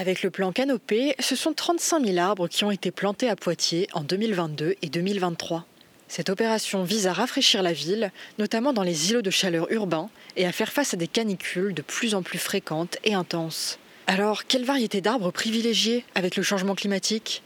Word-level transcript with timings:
Avec 0.00 0.22
le 0.22 0.30
plan 0.30 0.50
Canopé, 0.50 1.14
ce 1.18 1.36
sont 1.36 1.52
35 1.52 2.06
000 2.06 2.16
arbres 2.16 2.48
qui 2.48 2.64
ont 2.64 2.70
été 2.70 2.90
plantés 2.90 3.28
à 3.28 3.36
Poitiers 3.36 3.86
en 3.92 4.00
2022 4.00 4.76
et 4.80 4.88
2023. 4.88 5.66
Cette 6.08 6.30
opération 6.30 6.84
vise 6.84 7.06
à 7.06 7.12
rafraîchir 7.12 7.62
la 7.62 7.74
ville, 7.74 8.10
notamment 8.38 8.72
dans 8.72 8.82
les 8.82 9.10
îlots 9.10 9.20
de 9.20 9.28
chaleur 9.28 9.70
urbains, 9.70 10.08
et 10.38 10.46
à 10.46 10.52
faire 10.52 10.72
face 10.72 10.94
à 10.94 10.96
des 10.96 11.06
canicules 11.06 11.74
de 11.74 11.82
plus 11.82 12.14
en 12.14 12.22
plus 12.22 12.38
fréquentes 12.38 12.96
et 13.04 13.12
intenses. 13.12 13.78
Alors, 14.06 14.46
quelle 14.46 14.64
variété 14.64 15.02
d'arbres 15.02 15.32
privilégier 15.32 16.06
avec 16.14 16.34
le 16.36 16.42
changement 16.42 16.74
climatique? 16.74 17.42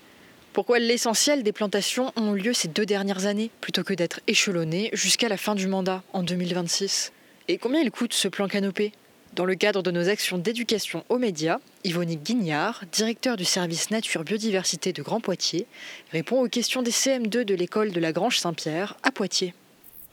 Pourquoi 0.53 0.79
l'essentiel 0.79 1.43
des 1.43 1.51
plantations 1.51 2.13
ont 2.15 2.35
lieu 2.35 2.53
ces 2.53 2.69
deux 2.69 2.87
dernières 2.87 3.27
années, 3.27 3.51
plutôt 3.61 3.83
que 3.83 3.95
d'être 3.95 4.21
échelonnées 4.29 4.91
jusqu'à 4.93 5.29
la 5.29 5.39
fin 5.39 5.57
du 5.57 5.67
mandat, 5.67 6.05
en 6.13 6.23
2026 6.23 7.11
Et 7.49 7.59
combien 7.59 7.81
il 7.81 7.91
coûte 7.91 8.15
ce 8.15 8.29
plan 8.29 8.47
Canopé? 8.47 8.93
Dans 9.35 9.45
le 9.45 9.55
cadre 9.55 9.83
de 9.83 9.91
nos 9.91 10.09
actions 10.09 10.39
d'éducation 10.39 11.05
aux 11.09 11.19
médias, 11.19 11.59
Yvonique 11.83 12.23
Guignard, 12.23 12.85
directeur 12.93 13.37
du 13.37 13.45
service 13.45 13.91
Nature 13.91 14.25
Biodiversité 14.25 14.93
de 14.93 15.03
Grand 15.03 15.21
Poitiers, 15.21 15.67
répond 16.13 16.41
aux 16.41 16.49
questions 16.49 16.83
des 16.83 16.91
CM2 16.91 17.45
de 17.45 17.55
l'école 17.55 17.93
de 17.93 18.01
la 18.01 18.13
Grange 18.13 18.39
Saint-Pierre 18.39 18.97
à 19.03 19.11
Poitiers. 19.11 19.55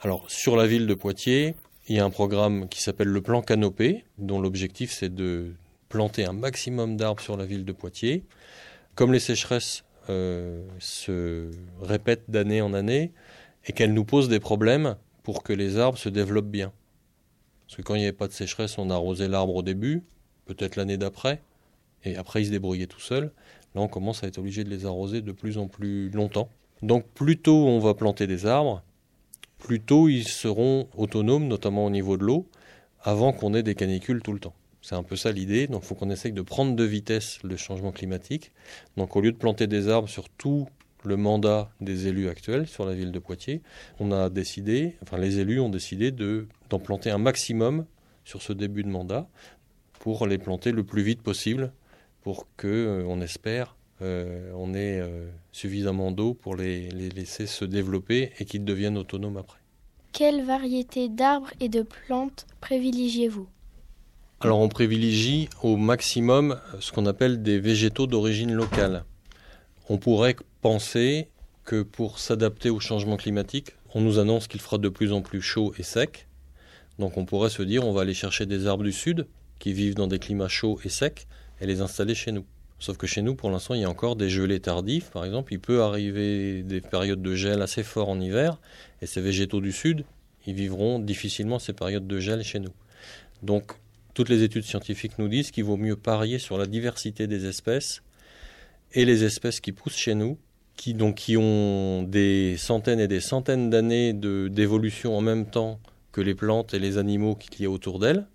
Alors, 0.00 0.24
sur 0.28 0.56
la 0.56 0.66
ville 0.66 0.86
de 0.86 0.94
Poitiers, 0.94 1.54
il 1.88 1.96
y 1.96 2.00
a 2.00 2.04
un 2.04 2.10
programme 2.10 2.68
qui 2.68 2.82
s'appelle 2.82 3.08
le 3.08 3.20
plan 3.20 3.42
Canopé, 3.42 4.04
dont 4.18 4.40
l'objectif 4.40 4.92
c'est 4.92 5.14
de 5.14 5.52
planter 5.88 6.24
un 6.24 6.32
maximum 6.32 6.96
d'arbres 6.96 7.22
sur 7.22 7.36
la 7.36 7.44
ville 7.44 7.64
de 7.64 7.72
Poitiers. 7.72 8.24
Comme 8.94 9.12
les 9.12 9.20
sécheresses 9.20 9.84
euh, 10.10 10.64
se 10.80 11.50
répètent 11.80 12.28
d'année 12.28 12.60
en 12.60 12.74
année 12.74 13.12
et 13.66 13.72
qu'elles 13.72 13.94
nous 13.94 14.04
posent 14.04 14.28
des 14.28 14.40
problèmes 14.40 14.96
pour 15.22 15.42
que 15.42 15.52
les 15.52 15.78
arbres 15.78 15.98
se 15.98 16.08
développent 16.08 16.50
bien. 16.50 16.72
Parce 17.72 17.78
que 17.78 17.88
quand 17.88 17.94
il 17.94 18.00
n'y 18.00 18.04
avait 18.04 18.12
pas 18.12 18.28
de 18.28 18.34
sécheresse, 18.34 18.76
on 18.76 18.90
arrosait 18.90 19.28
l'arbre 19.28 19.54
au 19.54 19.62
début, 19.62 20.02
peut-être 20.44 20.76
l'année 20.76 20.98
d'après, 20.98 21.40
et 22.04 22.16
après 22.16 22.42
il 22.42 22.44
se 22.44 22.50
débrouillait 22.50 22.86
tout 22.86 23.00
seul. 23.00 23.32
Là, 23.74 23.80
on 23.80 23.88
commence 23.88 24.22
à 24.22 24.26
être 24.26 24.36
obligé 24.36 24.62
de 24.62 24.68
les 24.68 24.84
arroser 24.84 25.22
de 25.22 25.32
plus 25.32 25.56
en 25.56 25.68
plus 25.68 26.10
longtemps. 26.10 26.50
Donc 26.82 27.06
plus 27.14 27.38
tôt 27.38 27.66
on 27.66 27.78
va 27.78 27.94
planter 27.94 28.26
des 28.26 28.44
arbres, 28.44 28.82
plus 29.56 29.80
tôt 29.80 30.10
ils 30.10 30.28
seront 30.28 30.86
autonomes, 30.98 31.48
notamment 31.48 31.86
au 31.86 31.90
niveau 31.90 32.18
de 32.18 32.24
l'eau, 32.24 32.46
avant 33.00 33.32
qu'on 33.32 33.54
ait 33.54 33.62
des 33.62 33.74
canicules 33.74 34.20
tout 34.20 34.34
le 34.34 34.40
temps. 34.40 34.54
C'est 34.82 34.96
un 34.96 35.02
peu 35.02 35.16
ça 35.16 35.32
l'idée. 35.32 35.66
Donc 35.66 35.82
il 35.82 35.86
faut 35.86 35.94
qu'on 35.94 36.10
essaye 36.10 36.32
de 36.32 36.42
prendre 36.42 36.76
de 36.76 36.84
vitesse 36.84 37.38
le 37.42 37.56
changement 37.56 37.90
climatique. 37.90 38.52
Donc 38.98 39.16
au 39.16 39.22
lieu 39.22 39.32
de 39.32 39.38
planter 39.38 39.66
des 39.66 39.88
arbres 39.88 40.10
sur 40.10 40.28
tout 40.28 40.68
le 41.04 41.16
mandat 41.16 41.70
des 41.80 42.06
élus 42.06 42.28
actuels 42.28 42.66
sur 42.66 42.86
la 42.86 42.94
ville 42.94 43.12
de 43.12 43.18
Poitiers, 43.18 43.62
on 44.00 44.12
a 44.12 44.30
décidé, 44.30 44.96
enfin 45.02 45.18
les 45.18 45.38
élus 45.38 45.60
ont 45.60 45.68
décidé 45.68 46.10
de, 46.10 46.46
d'en 46.70 46.78
planter 46.78 47.10
un 47.10 47.18
maximum 47.18 47.86
sur 48.24 48.42
ce 48.42 48.52
début 48.52 48.82
de 48.82 48.88
mandat 48.88 49.28
pour 49.98 50.26
les 50.26 50.38
planter 50.38 50.72
le 50.72 50.84
plus 50.84 51.02
vite 51.02 51.22
possible 51.22 51.72
pour 52.22 52.46
que, 52.56 52.68
euh, 52.68 53.04
on 53.06 53.20
espère, 53.20 53.76
euh, 54.00 54.52
on 54.56 54.74
ait 54.74 55.00
euh, 55.00 55.28
suffisamment 55.52 56.10
d'eau 56.10 56.34
pour 56.34 56.56
les, 56.56 56.88
les 56.90 57.08
laisser 57.08 57.46
se 57.46 57.64
développer 57.64 58.32
et 58.38 58.44
qu'ils 58.44 58.64
deviennent 58.64 58.98
autonomes 58.98 59.36
après. 59.36 59.58
Quelle 60.12 60.44
variété 60.44 61.08
d'arbres 61.08 61.52
et 61.60 61.68
de 61.68 61.82
plantes 61.82 62.46
privilégiez-vous? 62.60 63.46
Alors 64.40 64.58
on 64.58 64.68
privilégie 64.68 65.48
au 65.62 65.76
maximum 65.76 66.58
ce 66.80 66.90
qu'on 66.90 67.06
appelle 67.06 67.42
des 67.42 67.60
végétaux 67.60 68.08
d'origine 68.08 68.52
locale. 68.52 69.04
On 69.88 69.98
pourrait 69.98 70.36
penser 70.60 71.28
que 71.64 71.82
pour 71.82 72.18
s'adapter 72.18 72.70
au 72.70 72.80
changement 72.80 73.16
climatique, 73.16 73.72
on 73.94 74.00
nous 74.00 74.18
annonce 74.18 74.46
qu'il 74.46 74.60
fera 74.60 74.78
de 74.78 74.88
plus 74.88 75.12
en 75.12 75.22
plus 75.22 75.42
chaud 75.42 75.74
et 75.78 75.82
sec. 75.82 76.28
Donc 76.98 77.16
on 77.16 77.24
pourrait 77.24 77.50
se 77.50 77.62
dire 77.62 77.86
on 77.86 77.92
va 77.92 78.02
aller 78.02 78.14
chercher 78.14 78.46
des 78.46 78.66
arbres 78.66 78.84
du 78.84 78.92
sud 78.92 79.26
qui 79.58 79.72
vivent 79.72 79.94
dans 79.94 80.06
des 80.06 80.18
climats 80.18 80.48
chauds 80.48 80.80
et 80.84 80.88
secs 80.88 81.26
et 81.60 81.66
les 81.66 81.80
installer 81.80 82.14
chez 82.14 82.32
nous. 82.32 82.44
Sauf 82.78 82.96
que 82.96 83.06
chez 83.06 83.22
nous, 83.22 83.36
pour 83.36 83.48
l'instant, 83.50 83.74
il 83.74 83.82
y 83.82 83.84
a 83.84 83.88
encore 83.88 84.16
des 84.16 84.28
gelées 84.28 84.58
tardifs, 84.58 85.10
par 85.10 85.24
exemple. 85.24 85.52
Il 85.52 85.60
peut 85.60 85.82
arriver 85.82 86.64
des 86.64 86.80
périodes 86.80 87.22
de 87.22 87.34
gel 87.36 87.62
assez 87.62 87.84
forts 87.84 88.08
en 88.08 88.20
hiver, 88.20 88.58
et 89.00 89.06
ces 89.06 89.20
végétaux 89.20 89.60
du 89.60 89.70
sud, 89.70 90.04
ils 90.48 90.54
vivront 90.54 90.98
difficilement 90.98 91.60
ces 91.60 91.74
périodes 91.74 92.08
de 92.08 92.18
gel 92.18 92.42
chez 92.42 92.58
nous. 92.58 92.72
Donc, 93.44 93.70
toutes 94.14 94.28
les 94.28 94.42
études 94.42 94.64
scientifiques 94.64 95.16
nous 95.20 95.28
disent 95.28 95.52
qu'il 95.52 95.62
vaut 95.62 95.76
mieux 95.76 95.94
parier 95.94 96.40
sur 96.40 96.58
la 96.58 96.66
diversité 96.66 97.28
des 97.28 97.46
espèces 97.46 98.02
et 98.94 99.04
les 99.04 99.24
espèces 99.24 99.60
qui 99.60 99.72
poussent 99.72 99.96
chez 99.96 100.14
nous 100.14 100.38
qui, 100.76 100.94
donc, 100.94 101.16
qui 101.16 101.36
ont 101.36 102.02
des 102.02 102.56
centaines 102.56 103.00
et 103.00 103.08
des 103.08 103.20
centaines 103.20 103.70
d'années 103.70 104.12
d'évolution 104.12 105.16
en 105.16 105.20
même 105.20 105.46
temps 105.46 105.80
que 106.12 106.20
les 106.20 106.34
plantes 106.34 106.74
et 106.74 106.78
les 106.78 106.98
animaux 106.98 107.34
qui 107.34 107.62
y 107.62 107.66
a 107.66 107.70
autour 107.70 107.98
d'elles, 107.98 108.26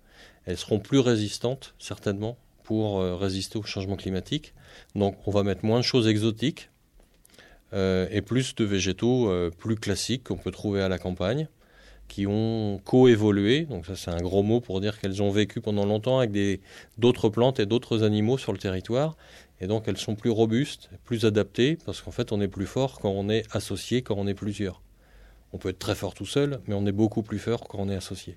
elles 0.46 0.56
seront 0.56 0.78
plus 0.78 0.98
résistantes, 0.98 1.74
certainement, 1.78 2.38
pour 2.64 3.00
euh, 3.00 3.16
résister 3.16 3.58
au 3.58 3.62
changement 3.62 3.96
climatique. 3.96 4.54
Donc 4.94 5.16
on 5.26 5.30
va 5.30 5.42
mettre 5.42 5.64
moins 5.64 5.78
de 5.78 5.84
choses 5.84 6.08
exotiques 6.08 6.70
euh, 7.72 8.08
et 8.10 8.22
plus 8.22 8.54
de 8.54 8.64
végétaux 8.64 9.30
euh, 9.30 9.50
plus 9.50 9.76
classiques 9.76 10.24
qu'on 10.24 10.36
peut 10.36 10.50
trouver 10.50 10.80
à 10.82 10.88
la 10.88 10.98
campagne, 10.98 11.48
qui 12.08 12.26
ont 12.26 12.80
coévolué. 12.84 13.66
Donc 13.66 13.86
ça 13.86 13.94
c'est 13.94 14.10
un 14.10 14.20
gros 14.20 14.42
mot 14.42 14.60
pour 14.60 14.80
dire 14.80 14.98
qu'elles 14.98 15.22
ont 15.22 15.30
vécu 15.30 15.60
pendant 15.60 15.86
longtemps 15.86 16.18
avec 16.18 16.60
d'autres 16.98 17.28
plantes 17.28 17.60
et 17.60 17.66
d'autres 17.66 18.02
animaux 18.02 18.38
sur 18.38 18.52
le 18.52 18.58
territoire 18.58 19.16
et 19.60 19.66
donc 19.66 19.88
elles 19.88 19.96
sont 19.96 20.14
plus 20.14 20.30
robustes, 20.30 20.90
plus 21.04 21.24
adaptées, 21.24 21.78
parce 21.84 22.00
qu'en 22.00 22.10
fait 22.10 22.32
on 22.32 22.40
est 22.40 22.48
plus 22.48 22.66
fort 22.66 23.00
quand 23.00 23.10
on 23.10 23.28
est 23.28 23.44
associé, 23.54 24.02
quand 24.02 24.14
on 24.16 24.26
est 24.26 24.34
plusieurs. 24.34 24.82
On 25.52 25.58
peut 25.58 25.70
être 25.70 25.78
très 25.78 25.94
fort 25.94 26.14
tout 26.14 26.26
seul, 26.26 26.60
mais 26.66 26.74
on 26.74 26.86
est 26.86 26.92
beaucoup 26.92 27.22
plus 27.22 27.38
fort 27.38 27.66
quand 27.66 27.78
on 27.78 27.88
est 27.88 27.96
associé. 27.96 28.36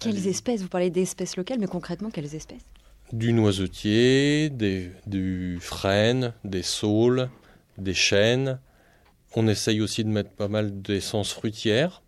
Quelles 0.00 0.26
espèces 0.26 0.62
Vous 0.62 0.68
parlez 0.68 0.90
d'espèces 0.90 1.36
locales, 1.36 1.58
mais 1.60 1.66
concrètement, 1.66 2.10
quelles 2.10 2.34
espèces? 2.34 2.64
Du 3.12 3.32
noisetier, 3.32 4.48
des, 4.50 4.90
du 5.06 5.58
frêne, 5.60 6.32
des 6.44 6.62
saules, 6.62 7.28
des 7.78 7.94
chênes. 7.94 8.58
On 9.36 9.46
essaye 9.46 9.80
aussi 9.80 10.02
de 10.02 10.08
mettre 10.08 10.30
pas 10.30 10.48
mal 10.48 10.82
d'essences 10.82 11.32
fruitières, 11.32 12.01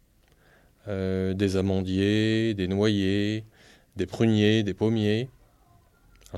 euh, 0.88 1.34
des 1.34 1.56
amandiers, 1.56 2.54
des 2.54 2.68
noyers, 2.68 3.44
des 3.96 4.06
pruniers, 4.06 4.62
des 4.62 4.74
pommiers 4.74 5.28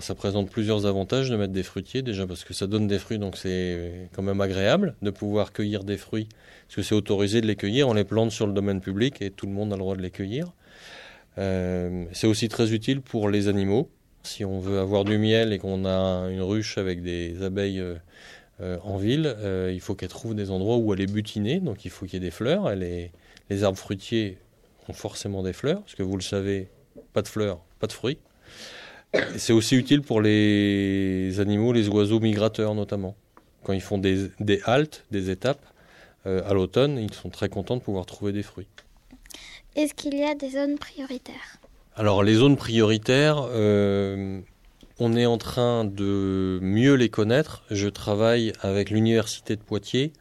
ça 0.01 0.15
présente 0.15 0.51
plusieurs 0.51 0.87
avantages 0.87 1.31
de 1.31 1.37
mettre 1.37 1.53
des 1.53 1.63
fruitiers, 1.63 2.03
déjà 2.03 2.27
parce 2.27 2.45
que 2.45 2.53
ça 2.53 2.67
donne 2.67 2.87
des 2.87 2.99
fruits, 2.99 3.19
donc 3.19 3.37
c'est 3.37 4.11
quand 4.15 4.23
même 4.23 4.41
agréable 4.41 4.95
de 5.03 5.11
pouvoir 5.11 5.53
cueillir 5.53 5.85
des 5.85 5.97
fruits, 5.97 6.29
parce 6.67 6.77
que 6.77 6.83
c'est 6.83 6.95
autorisé 6.95 7.41
de 7.41 7.47
les 7.47 7.57
cueillir, 7.57 7.89
on 7.89 7.95
les 7.95 8.05
plante 8.05 8.31
sur 8.31 8.47
le 8.47 8.53
domaine 8.53 8.81
public 8.81 9.23
et 9.23 9.31
tout 9.31 9.47
le 9.47 9.53
monde 9.53 9.73
a 9.73 9.77
le 9.77 9.81
droit 9.81 9.97
de 9.97 10.03
les 10.03 10.11
cueillir. 10.11 10.53
Euh, 11.39 12.05
c'est 12.13 12.27
aussi 12.27 12.49
très 12.49 12.73
utile 12.73 13.01
pour 13.01 13.29
les 13.29 13.49
animaux. 13.49 13.91
Si 14.23 14.45
on 14.45 14.59
veut 14.59 14.81
avoir 14.81 15.05
du 15.05 15.19
miel 15.19 15.53
et 15.53 15.59
qu'on 15.59 15.85
a 15.85 16.29
une 16.31 16.43
ruche 16.43 16.79
avec 16.79 17.03
des 17.03 17.43
abeilles 17.43 17.81
euh, 18.61 18.79
en 18.83 18.97
ville, 18.97 19.35
il 19.73 19.81
faut 19.81 19.95
qu'elles 19.95 20.09
trouvent 20.09 20.35
des 20.35 20.51
endroits 20.51 20.77
où 20.77 20.93
aller 20.93 21.07
butiner, 21.07 21.61
donc 21.61 21.85
il 21.85 21.91
faut 21.91 22.07
qu'il 22.07 22.15
y 22.15 22.17
ait 22.17 22.27
des 22.27 22.31
fleurs. 22.31 22.75
Les, 22.75 23.13
les 23.51 23.65
arbres 23.65 23.79
fruitiers 23.79 24.39
ont 24.89 24.93
forcément 24.93 25.43
des 25.43 25.53
fleurs, 25.53 25.81
parce 25.81 25.95
que 25.95 26.03
vous 26.03 26.17
le 26.17 26.23
savez, 26.23 26.69
pas 27.13 27.23
de 27.23 27.29
fleurs, 27.29 27.61
pas 27.81 27.87
de 27.87 27.93
fruits. 27.93 28.19
C'est 29.37 29.53
aussi 29.53 29.77
utile 29.77 30.03
pour 30.03 30.21
les 30.21 31.41
animaux, 31.41 31.73
les 31.73 31.89
oiseaux 31.89 32.21
migrateurs 32.21 32.75
notamment. 32.75 33.17
Quand 33.63 33.73
ils 33.73 33.81
font 33.81 33.99
des, 33.99 34.31
haltes, 34.65 35.05
des 35.11 35.31
étapes, 35.31 35.65
euh, 36.27 36.49
à 36.49 36.55
l'automne, 36.55 36.99
ils 36.99 37.13
sont 37.15 37.31
très 37.31 37.49
contents 37.49 37.77
de 37.77 37.83
pouvoir 37.83 38.07
trouver 38.07 38.33
des 38.33 38.43
fruits. 38.43 38.69
Est-ce 39.75 39.95
qu'il 39.95 40.15
y 40.15 40.25
a 40.25 40.35
des 40.35 40.51
zones 40.51 40.79
prioritaires? 40.79 41.59
Alors 41.97 42.23
les 42.23 42.35
zones 42.35 42.57
prioritaires, 42.57 43.47
euh, 43.51 44.41
on 44.99 45.17
est 45.17 45.27
en 45.27 45.39
train 45.39 45.85
de 45.85 46.59
mieux 46.63 46.95
les 46.95 47.09
connaître. 47.09 47.65
Je 47.71 47.89
travaille 47.89 48.53
avec 48.61 48.91
l'Université 48.91 49.57
de 49.57 49.63
Poitiers 49.63 50.13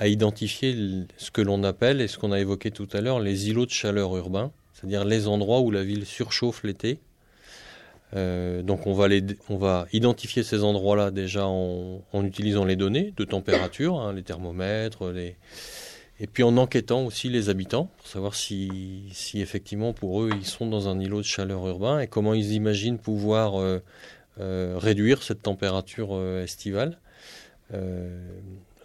à 0.00 0.08
identifier 0.08 0.74
ce 1.16 1.30
que 1.30 1.42
l'on 1.42 1.62
appelle, 1.62 2.00
et 2.00 2.08
ce 2.08 2.18
qu'on 2.18 2.32
a 2.32 2.40
évoqué 2.40 2.72
tout 2.72 2.88
à 2.92 3.00
l'heure, 3.00 3.20
les 3.20 3.48
îlots 3.48 3.66
de 3.66 3.70
chaleur 3.70 4.16
urbains, 4.16 4.50
c'est-à-dire 4.72 5.04
les 5.04 5.28
endroits 5.28 5.60
où 5.60 5.70
la 5.70 5.84
ville 5.84 6.06
surchauffe 6.06 6.64
l'été 6.64 6.98
euh, 8.16 8.62
donc 8.62 8.86
on 8.86 8.92
va, 8.92 9.08
les, 9.08 9.22
on 9.48 9.56
va 9.56 9.86
identifier 9.92 10.42
ces 10.42 10.64
endroits-là 10.64 11.10
déjà 11.10 11.46
en, 11.46 12.02
utilisant 12.24 12.64
les 12.64 12.76
données 12.76 13.14
de 13.16 13.24
température, 13.24 14.00
hein, 14.00 14.12
les 14.12 14.22
thermomètres, 14.22 15.10
les... 15.10 15.36
et 16.18 16.26
puis 16.26 16.42
en 16.42 16.56
enquêtant 16.56 17.04
aussi 17.04 17.28
les 17.28 17.50
habitants 17.50 17.88
pour 17.98 18.06
savoir 18.08 18.34
si, 18.34 19.04
si, 19.12 19.40
effectivement 19.40 19.92
pour 19.92 20.22
eux 20.22 20.30
ils 20.34 20.46
sont 20.46 20.66
dans 20.66 20.88
un 20.88 20.98
îlot 20.98 21.18
de 21.18 21.26
chaleur 21.26 21.66
urbain 21.68 22.00
et 22.00 22.08
comment 22.08 22.34
ils 22.34 22.52
imaginent 22.52 22.98
pouvoir 22.98 23.60
euh, 23.60 23.78
réduire 24.76 25.22
cette 25.22 25.42
température 25.42 26.20
estivale. 26.42 26.98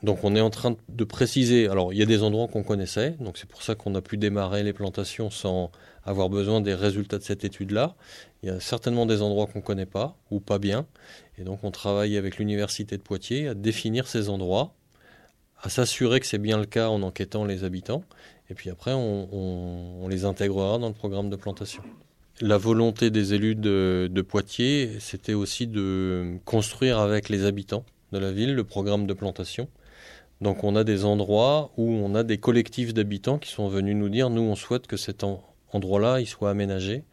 Donc 0.05 0.23
on 0.23 0.35
est 0.35 0.41
en 0.41 0.51
train 0.51 0.77
de 0.87 1.03
préciser, 1.03 1.67
alors 1.67 1.91
il 1.91 1.97
y 1.97 2.03
a 2.03 2.05
des 2.05 2.21
endroits 2.21 2.47
qu'on 2.47 2.61
connaissait, 2.61 3.15
donc 3.19 3.39
c'est 3.39 3.49
pour 3.49 3.63
ça 3.63 3.73
qu'on 3.73 3.95
a 3.95 4.01
pu 4.01 4.17
démarrer 4.17 4.61
les 4.61 4.71
plantations 4.71 5.31
sans 5.31 5.71
avoir 6.03 6.29
besoin 6.29 6.61
des 6.61 6.75
résultats 6.75 7.17
de 7.17 7.23
cette 7.23 7.43
étude-là. 7.43 7.95
Il 8.43 8.49
y 8.49 8.51
a 8.51 8.59
certainement 8.59 9.07
des 9.07 9.23
endroits 9.23 9.47
qu'on 9.47 9.59
ne 9.59 9.63
connaît 9.63 9.87
pas 9.87 10.15
ou 10.29 10.39
pas 10.39 10.59
bien, 10.59 10.85
et 11.39 11.43
donc 11.43 11.63
on 11.63 11.71
travaille 11.71 12.17
avec 12.17 12.37
l'Université 12.37 12.97
de 12.97 13.01
Poitiers 13.01 13.47
à 13.47 13.55
définir 13.55 14.07
ces 14.07 14.29
endroits, 14.29 14.75
à 15.63 15.69
s'assurer 15.69 16.19
que 16.19 16.27
c'est 16.27 16.37
bien 16.37 16.59
le 16.59 16.67
cas 16.67 16.89
en 16.89 17.01
enquêtant 17.01 17.43
les 17.43 17.63
habitants, 17.63 18.03
et 18.51 18.53
puis 18.53 18.69
après 18.69 18.93
on, 18.93 20.07
les 20.07 20.23
intégrera 20.23 20.77
dans 20.77 20.89
le 20.89 20.93
programme 20.93 21.31
de 21.31 21.35
plantation. 21.35 21.81
La 22.41 22.59
volonté 22.59 23.09
des 23.09 23.33
élus 23.33 23.55
de, 23.55 24.07
de 24.11 24.21
Poitiers, 24.21 24.97
c'était 24.99 25.33
aussi 25.33 25.65
de 25.65 26.37
construire 26.45 26.99
avec 26.99 27.27
les 27.27 27.43
habitants 27.43 27.85
de 28.11 28.19
la 28.19 28.31
ville 28.31 28.53
le 28.53 28.63
programme 28.63 29.07
de 29.07 29.13
plantation. 29.15 29.67
Donc 30.41 30.63
on 30.63 30.75
a 30.75 30.83
des 30.83 31.05
endroits 31.05 31.71
où 31.77 31.89
on 31.89 32.13
a 32.13 32.23
des 32.23 32.37
collectifs 32.37 32.93
d'habitants 32.93 33.37
qui 33.37 33.49
sont 33.49 33.67
venus 33.67 33.95
nous 33.95 34.09
dire, 34.09 34.29
nous 34.29 34.41
on 34.41 34.55
souhaite 34.55 34.87
que 34.87 34.97
cet 34.97 35.23
endroit-là 35.71 36.19
il 36.19 36.27
soit 36.27 36.49
aménagé. 36.49 37.03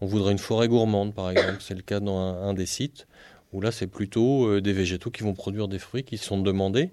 On 0.00 0.06
voudrait 0.06 0.32
une 0.32 0.38
forêt 0.38 0.68
gourmande 0.68 1.14
par 1.14 1.30
exemple, 1.30 1.58
c'est 1.60 1.74
le 1.74 1.82
cas 1.82 2.00
dans 2.00 2.18
un, 2.18 2.54
des 2.54 2.66
sites, 2.66 3.06
où 3.52 3.60
là 3.60 3.70
c'est 3.72 3.86
plutôt 3.86 4.46
euh, 4.46 4.60
des 4.60 4.72
végétaux 4.72 5.10
qui 5.10 5.22
vont 5.22 5.34
produire 5.34 5.68
des 5.68 5.78
fruits 5.78 6.02
qui 6.02 6.16
sont 6.16 6.40
demandés. 6.40 6.90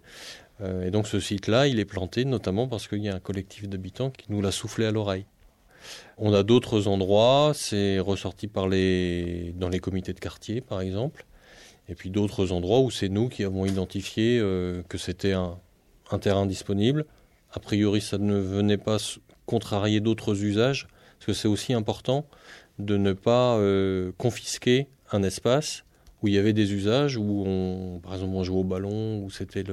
Euh, 0.61 0.85
et 0.85 0.91
donc 0.91 1.07
ce 1.07 1.21
site-là, 1.21 1.67
il 1.67 1.79
est 1.79 1.85
planté 1.85 2.25
notamment 2.25 2.67
parce 2.67 2.87
qu'il 2.87 3.01
y 3.01 3.09
a 3.09 3.15
un 3.15 3.19
collectif 3.21 3.69
d'habitants 3.69 4.09
qui 4.09 4.25
nous 4.29 4.41
l'a 4.41 4.51
soufflé 4.51 4.85
à 4.85 4.91
l'oreille. 4.91 5.25
On 6.17 6.33
a 6.33 6.43
d'autres 6.43 6.87
endroits, 6.87 7.53
c'est 7.55 7.99
ressorti 7.99 8.47
par 8.47 8.67
les, 8.67 9.53
dans 9.57 9.69
les 9.69 9.79
comités 9.79 10.11
de 10.11 10.19
quartier 10.19 10.59
par 10.59 10.81
exemple, 10.81 11.25
et 11.87 11.95
puis 11.95 12.09
d'autres 12.09 12.51
endroits 12.51 12.81
où 12.81 12.91
c'est 12.91 13.07
nous 13.07 13.29
qui 13.29 13.45
avons 13.45 13.65
identifié 13.65 14.39
euh, 14.39 14.83
que 14.89 14.97
c'était 14.97 15.31
un, 15.31 15.57
un 16.11 16.19
terrain 16.19 16.45
disponible. 16.45 17.05
A 17.51 17.59
priori, 17.59 18.01
ça 18.01 18.17
ne 18.17 18.37
venait 18.37 18.77
pas 18.77 18.97
contrarier 19.45 19.99
d'autres 19.99 20.43
usages, 20.43 20.87
parce 21.17 21.25
que 21.25 21.33
c'est 21.33 21.47
aussi 21.47 21.73
important 21.73 22.25
de 22.77 22.97
ne 22.97 23.13
pas 23.13 23.57
euh, 23.57 24.11
confisquer 24.17 24.87
un 25.11 25.23
espace 25.23 25.83
où 26.21 26.27
il 26.27 26.33
y 26.33 26.37
avait 26.37 26.53
des 26.53 26.73
usages, 26.73 27.17
où 27.17 27.43
on, 27.45 27.99
par 27.99 28.13
exemple 28.13 28.33
on 28.35 28.43
jouait 28.43 28.59
au 28.59 28.63
ballon, 28.63 29.23
où 29.23 29.29
c'était 29.31 29.63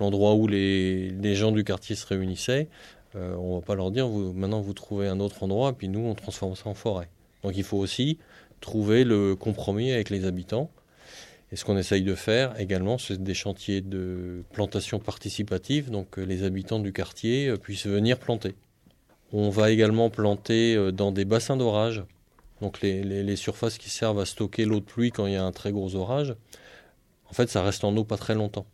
l'endroit 0.00 0.34
où 0.34 0.46
les, 0.46 1.34
gens 1.34 1.52
du 1.52 1.64
quartier 1.64 1.94
se 1.94 2.06
réunissaient. 2.06 2.68
Euh, 3.16 3.34
on 3.36 3.56
ne 3.56 3.60
va 3.60 3.66
pas 3.66 3.74
leur 3.74 3.90
dire 3.90 4.08
maintenant 4.08 4.60
vous 4.60 4.72
trouvez 4.72 5.08
un 5.08 5.20
autre 5.20 5.42
endroit, 5.42 5.72
puis 5.74 5.88
nous 5.88 6.00
on 6.00 6.14
transforme 6.14 6.56
ça 6.56 6.68
en 6.68 6.74
forêt. 6.74 7.08
Donc 7.42 7.56
il 7.56 7.64
faut 7.64 7.78
aussi 7.78 8.18
trouver 8.60 9.04
le 9.04 9.36
compromis 9.36 9.92
avec 9.92 10.10
les 10.10 10.24
habitants. 10.24 10.70
Et 11.54 11.56
ce 11.56 11.64
qu'on 11.64 11.78
essaye 11.78 12.02
de 12.02 12.16
faire 12.16 12.58
également, 12.60 12.98
c'est 12.98 13.22
des 13.22 13.32
chantiers 13.32 13.80
de 13.80 14.42
plantation 14.52 14.98
participative, 14.98 15.88
donc 15.88 16.16
les 16.16 16.42
habitants 16.42 16.80
du 16.80 16.92
quartier 16.92 17.46
euh, 17.46 17.56
puissent 17.56 17.86
venir 17.86 18.18
planter. 18.18 18.56
On 19.32 19.50
va 19.50 19.70
également 19.70 20.10
planter 20.10 20.74
euh, 20.74 20.90
dans 20.90 21.12
des 21.12 21.24
bassins 21.24 21.56
d'orage, 21.56 22.02
donc 22.60 22.80
les, 22.82 23.36
surfaces 23.36 23.78
qui 23.78 23.88
servent 23.88 24.18
à 24.18 24.26
stocker 24.26 24.64
l'eau 24.64 24.80
de 24.80 24.84
pluie 24.84 25.12
quand 25.12 25.28
il 25.28 25.34
y 25.34 25.36
a 25.36 25.44
un 25.44 25.52
très 25.52 25.70
gros 25.70 25.94
orage. 25.94 26.34
En 27.30 27.34
fait, 27.34 27.48
ça 27.48 27.62
reste 27.62 27.84
en 27.84 27.96
eau 27.96 28.02
pas 28.02 28.16
très 28.16 28.34
longtemps, 28.34 28.66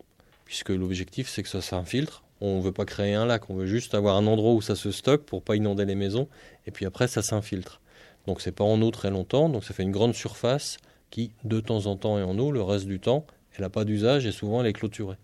puisque 0.47 0.71
l'objectif 0.71 1.29
c'est 1.29 1.43
que 1.43 1.51
ça 1.51 1.61
s'infiltre. 1.61 2.25
On 2.41 2.57
ne 2.57 2.63
veut 2.63 2.73
pas 2.73 2.87
créer 2.87 3.13
un 3.13 3.27
lac, 3.27 3.51
on 3.51 3.57
veut 3.57 3.67
juste 3.67 3.95
avoir 3.95 4.17
un 4.17 4.27
endroit 4.27 4.55
où 4.55 4.63
ça 4.63 4.75
se 4.75 4.91
stocke 4.91 5.27
pour 5.27 5.43
pas 5.43 5.55
inonder 5.55 5.85
les 5.85 5.97
maisons, 5.97 6.29
et 6.67 6.71
puis 6.71 6.87
après 6.87 7.09
ça 7.09 7.21
s'infiltre. 7.21 7.83
Donc 8.27 8.41
c'est 8.41 8.53
pas 8.53 8.65
en 8.65 8.81
eau 8.81 8.91
très 8.91 9.11
longtemps, 9.11 9.51
donc 9.51 9.65
ça 9.65 9.75
fait 9.75 9.83
une 9.83 9.93
grande 9.93 10.15
surface 10.15 10.79
qui, 11.11 11.33
de 11.45 11.61
temps 11.61 11.87
en 11.87 11.97
temps, 11.97 12.19
est 12.19 12.23
en 12.23 12.39
eau, 12.39 12.51
le 12.51 12.63
reste 12.63 12.87
du 12.87 13.01
temps, 13.01 13.25
elle 13.55 13.63
n'a 13.63 13.71
pas 13.71 13.85
d'usage 13.85 14.27
et 14.27 14.33
souvent 14.33 14.61
elle 14.61 14.67
est 14.67 14.73
clôturée. 14.73 15.17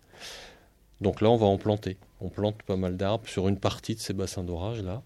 Donc 1.00 1.20
là, 1.20 1.30
on 1.30 1.36
va 1.36 1.46
en 1.46 1.58
planter. 1.58 1.96
On 2.20 2.28
plante 2.28 2.62
pas 2.62 2.76
mal 2.76 2.96
d'arbres 2.96 3.28
sur 3.28 3.48
une 3.48 3.58
partie 3.58 3.94
de 3.94 4.00
ces 4.00 4.14
bassins 4.14 4.44
d'orage 4.44 4.82
là. 4.82 5.02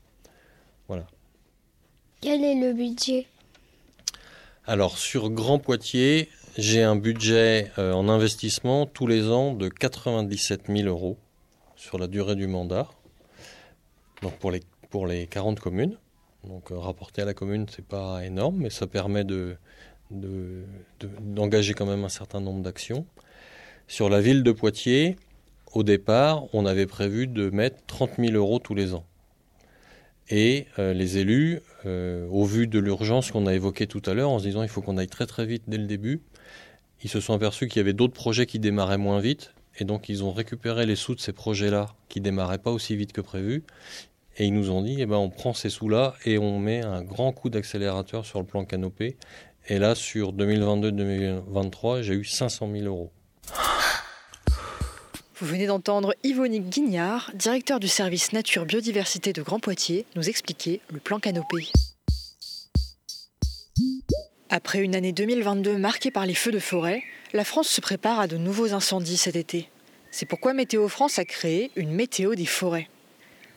Voilà. 0.88 1.06
Quel 2.20 2.44
est 2.44 2.54
le 2.54 2.72
budget? 2.72 3.26
Alors 4.66 4.98
sur 4.98 5.30
Grand 5.30 5.58
Poitiers, 5.58 6.28
j'ai 6.56 6.82
un 6.82 6.96
budget 6.96 7.72
euh, 7.78 7.92
en 7.92 8.08
investissement 8.08 8.86
tous 8.86 9.06
les 9.06 9.28
ans 9.28 9.54
de 9.54 9.68
97 9.68 10.66
000 10.68 10.88
euros 10.88 11.16
sur 11.76 11.98
la 11.98 12.06
durée 12.06 12.36
du 12.36 12.46
mandat. 12.46 12.88
Donc 14.22 14.34
pour 14.38 14.50
les, 14.50 14.60
pour 14.90 15.06
les 15.06 15.26
40 15.26 15.58
communes. 15.58 15.96
Donc 16.44 16.70
euh, 16.70 16.78
rapporté 16.78 17.22
à 17.22 17.24
la 17.24 17.34
commune, 17.34 17.66
c'est 17.68 17.86
pas 17.86 18.24
énorme, 18.24 18.56
mais 18.58 18.70
ça 18.70 18.86
permet 18.86 19.24
de, 19.24 19.56
d'engager 20.10 21.74
quand 21.74 21.86
même 21.86 22.04
un 22.04 22.08
certain 22.10 22.40
nombre 22.40 22.62
d'actions. 22.62 23.06
Sur 23.86 24.08
la 24.08 24.20
ville 24.20 24.42
de 24.42 24.52
Poitiers, 24.52 25.16
au 25.72 25.82
départ, 25.82 26.52
on 26.54 26.66
avait 26.66 26.86
prévu 26.86 27.26
de 27.26 27.50
mettre 27.50 27.76
30 27.86 28.12
000 28.18 28.32
euros 28.34 28.58
tous 28.58 28.74
les 28.74 28.94
ans. 28.94 29.04
Et 30.28 30.66
euh, 30.78 30.92
les 30.92 31.18
élus, 31.18 31.60
euh, 31.86 32.26
au 32.30 32.44
vu 32.44 32.66
de 32.66 32.78
l'urgence 32.78 33.30
qu'on 33.32 33.46
a 33.46 33.54
évoquée 33.54 33.86
tout 33.86 34.02
à 34.06 34.14
l'heure, 34.14 34.30
en 34.30 34.38
se 34.38 34.44
disant 34.44 34.62
il 34.62 34.68
faut 34.68 34.80
qu'on 34.80 34.96
aille 34.96 35.08
très 35.08 35.26
très 35.26 35.44
vite 35.44 35.64
dès 35.66 35.78
le 35.78 35.86
début, 35.86 36.20
ils 37.02 37.10
se 37.10 37.20
sont 37.20 37.34
aperçus 37.34 37.66
qu'il 37.66 37.78
y 37.78 37.80
avait 37.80 37.92
d'autres 37.92 38.14
projets 38.14 38.46
qui 38.46 38.58
démarraient 38.58 38.98
moins 38.98 39.20
vite, 39.20 39.54
et 39.78 39.84
donc 39.84 40.08
ils 40.08 40.22
ont 40.22 40.32
récupéré 40.32 40.86
les 40.86 40.96
sous 40.96 41.14
de 41.14 41.20
ces 41.20 41.32
projets-là 41.32 41.86
qui 42.08 42.20
démarraient 42.20 42.58
pas 42.58 42.70
aussi 42.70 42.94
vite 42.94 43.12
que 43.12 43.20
prévu, 43.20 43.64
et 44.36 44.44
ils 44.46 44.54
nous 44.54 44.70
ont 44.70 44.82
dit 44.82 44.96
eh 45.00 45.06
ben, 45.06 45.16
on 45.16 45.30
prend 45.30 45.52
ces 45.52 45.70
sous-là 45.70 46.14
et 46.24 46.38
on 46.38 46.58
met 46.58 46.82
un 46.82 47.02
grand 47.02 47.32
coup 47.32 47.50
d'accélérateur 47.50 48.24
sur 48.24 48.38
le 48.38 48.46
plan 48.46 48.64
canopé, 48.64 49.16
et 49.70 49.78
là, 49.78 49.94
sur 49.94 50.32
2022-2023, 50.32 52.02
j'ai 52.02 52.14
eu 52.14 52.24
500 52.24 52.68
000 52.72 52.86
euros. 52.86 53.12
Vous 55.36 55.46
venez 55.46 55.68
d'entendre 55.68 56.12
Yvonique 56.24 56.68
Guignard, 56.68 57.30
directeur 57.34 57.78
du 57.78 57.86
service 57.86 58.32
Nature 58.32 58.66
Biodiversité 58.66 59.32
de 59.32 59.42
Grand 59.42 59.60
Poitiers, 59.60 60.06
nous 60.16 60.28
expliquer 60.28 60.80
le 60.92 60.98
plan 60.98 61.20
Canopé. 61.20 61.68
Après 64.50 64.80
une 64.80 64.96
année 64.96 65.12
2022 65.12 65.78
marquée 65.78 66.10
par 66.10 66.26
les 66.26 66.34
feux 66.34 66.50
de 66.50 66.58
forêt, 66.58 67.04
la 67.32 67.44
France 67.44 67.68
se 67.68 67.80
prépare 67.80 68.18
à 68.18 68.26
de 68.26 68.36
nouveaux 68.36 68.74
incendies 68.74 69.16
cet 69.16 69.36
été. 69.36 69.70
C'est 70.10 70.26
pourquoi 70.26 70.52
Météo 70.52 70.88
France 70.88 71.20
a 71.20 71.24
créé 71.24 71.70
une 71.76 71.92
météo 71.92 72.34
des 72.34 72.44
forêts. 72.44 72.88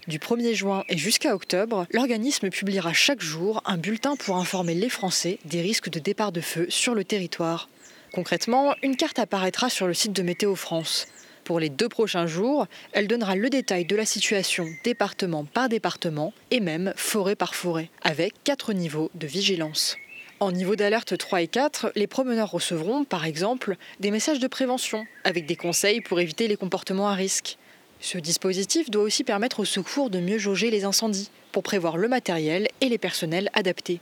Du 0.06 0.20
1er 0.20 0.54
juin 0.54 0.84
et 0.90 0.98
jusqu'à 0.98 1.34
octobre, 1.34 1.88
l'organisme 1.92 2.50
publiera 2.50 2.92
chaque 2.92 3.22
jour 3.22 3.62
un 3.66 3.78
bulletin 3.78 4.18
pour 4.18 4.36
informer 4.36 4.76
les 4.76 4.90
Français 4.90 5.40
des 5.46 5.62
risques 5.62 5.90
de 5.90 6.00
départ 6.00 6.34
de 6.34 6.42
feu 6.42 6.66
sur 6.68 6.94
le 6.94 7.06
territoire. 7.06 7.70
Concrètement, 8.12 8.76
une 8.84 8.98
carte 8.98 9.18
apparaîtra 9.18 9.70
sur 9.70 9.88
le 9.88 9.94
site 9.94 10.12
de 10.12 10.22
Météo 10.22 10.56
France. 10.56 11.08
Pour 11.46 11.58
les 11.58 11.70
deux 11.70 11.88
prochains 11.88 12.28
jours, 12.28 12.68
elle 12.92 13.08
donnera 13.08 13.38
le 13.38 13.50
détail 13.50 13.86
de 13.86 13.96
la 13.96 14.06
situation 14.06 14.68
département 14.84 15.46
par 15.46 15.70
département 15.70 16.34
et 16.52 16.60
même 16.60 16.94
forêt 16.98 17.38
par 17.38 17.56
forêt, 17.56 17.90
avec 18.02 18.34
quatre 18.44 18.74
niveaux 18.74 19.10
de 19.16 19.26
vigilance. 19.26 19.96
En 20.42 20.52
niveau 20.52 20.76
d'alerte 20.76 21.18
3 21.18 21.44
et 21.44 21.48
4, 21.48 21.94
les 21.96 22.08
promeneurs 22.08 22.52
recevront, 22.52 23.06
par 23.06 23.24
exemple, 23.24 23.78
des 24.02 24.12
messages 24.12 24.40
de 24.40 24.48
prévention, 24.48 25.06
avec 25.24 25.46
des 25.46 25.56
conseils 25.56 26.02
pour 26.02 26.20
éviter 26.20 26.50
les 26.50 26.58
comportements 26.58 27.08
à 27.08 27.14
risque. 27.14 27.58
Ce 28.04 28.18
dispositif 28.18 28.90
doit 28.92 29.04
aussi 29.04 29.24
permettre 29.24 29.62
aux 29.62 29.66
secours 29.66 30.10
de 30.10 30.20
mieux 30.20 30.38
jauger 30.38 30.70
les 30.70 30.84
incendies, 30.84 31.32
pour 31.54 31.64
prévoir 31.64 31.96
le 31.96 32.10
matériel 32.10 32.68
et 32.82 32.90
les 32.90 32.98
personnels 32.98 33.50
adaptés. 33.54 34.02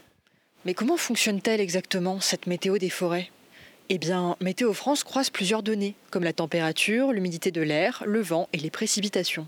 Mais 0.64 0.74
comment 0.74 0.96
fonctionne-t-elle 0.96 1.60
exactement, 1.60 2.18
cette 2.18 2.48
météo 2.48 2.78
des 2.78 2.90
forêts? 2.90 3.30
Eh 3.90 3.98
bien, 3.98 4.36
Météo 4.40 4.72
France 4.72 5.04
croise 5.04 5.30
plusieurs 5.30 5.62
données, 5.62 5.94
comme 6.10 6.24
la 6.24 6.32
température, 6.32 7.12
l'humidité 7.12 7.52
de 7.52 7.60
l'air, 7.60 8.02
le 8.04 8.20
vent 8.20 8.48
et 8.52 8.58
les 8.58 8.70
précipitations. 8.70 9.46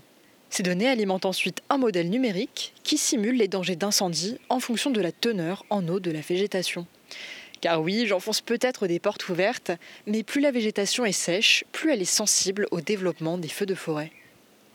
Ces 0.49 0.63
données 0.63 0.87
alimentent 0.87 1.25
ensuite 1.25 1.61
un 1.69 1.77
modèle 1.77 2.09
numérique 2.09 2.73
qui 2.83 2.97
simule 2.97 3.35
les 3.35 3.49
dangers 3.49 3.75
d'incendie 3.75 4.37
en 4.47 4.61
fonction 4.61 4.89
de 4.89 5.01
la 5.01 5.11
teneur 5.11 5.65
en 5.69 5.85
eau 5.89 5.99
de 5.99 6.11
la 6.11 6.21
végétation. 6.21 6.87
Car 7.59 7.81
oui, 7.81 8.05
j'enfonce 8.07 8.39
peut-être 8.39 8.87
des 8.87 8.99
portes 8.99 9.27
ouvertes, 9.27 9.71
mais 10.07 10.23
plus 10.23 10.39
la 10.39 10.51
végétation 10.51 11.03
est 11.03 11.11
sèche, 11.11 11.65
plus 11.73 11.91
elle 11.91 12.01
est 12.01 12.05
sensible 12.05 12.67
au 12.71 12.79
développement 12.79 13.37
des 13.37 13.49
feux 13.49 13.65
de 13.65 13.75
forêt. 13.75 14.13